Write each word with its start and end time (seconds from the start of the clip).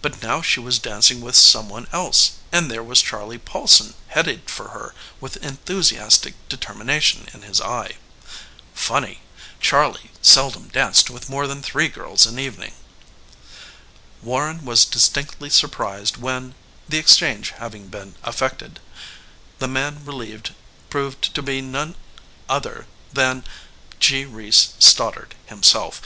But 0.00 0.22
now 0.22 0.42
she 0.42 0.60
was 0.60 0.78
dancing 0.78 1.20
with 1.20 1.34
some 1.34 1.68
one 1.68 1.88
else, 1.90 2.36
and 2.52 2.70
there 2.70 2.84
was 2.84 3.02
Charley 3.02 3.36
Paulson 3.36 3.94
headed 4.06 4.48
for 4.48 4.68
her 4.68 4.94
with 5.20 5.38
enthusiastic 5.38 6.34
determination 6.48 7.28
in 7.34 7.42
his 7.42 7.60
eye. 7.60 7.96
Funny 8.76 9.22
Charley 9.58 10.12
seldom 10.22 10.68
danced 10.68 11.10
with 11.10 11.28
more 11.28 11.48
than 11.48 11.62
three 11.64 11.88
girls 11.88 12.26
an 12.26 12.38
evening. 12.38 12.74
Warren 14.22 14.64
was 14.64 14.84
distinctly 14.84 15.50
surprised 15.50 16.16
when 16.16 16.54
the 16.88 16.98
exchange 16.98 17.50
having 17.58 17.88
been 17.88 18.14
effected 18.24 18.78
the 19.58 19.66
man 19.66 20.04
relieved 20.04 20.54
proved 20.90 21.34
to 21.34 21.42
be 21.42 21.60
none 21.60 21.96
ether 22.48 22.86
than 23.12 23.42
G. 23.98 24.26
Reece 24.26 24.74
Stoddard 24.78 25.34
himself. 25.46 26.00